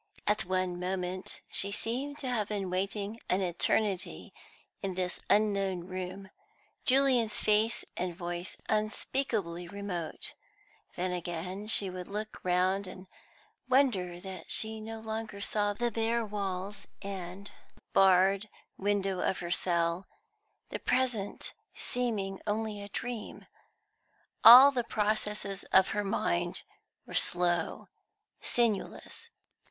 [0.25, 4.33] At one moment she seemed to have been waiting an eternity
[4.81, 6.31] in this unknown room,
[6.87, 10.33] Julian's face and voice unspeakably remote;
[10.95, 13.05] then again she would look round and
[13.69, 17.51] wonder that she no longer saw the bare walls and
[17.93, 18.49] barred
[18.79, 20.07] window of her cell,
[20.69, 23.45] the present seeming only a dream.
[24.43, 26.63] All the processes of her mind
[27.05, 27.87] were slow,
[28.41, 29.29] sinewless.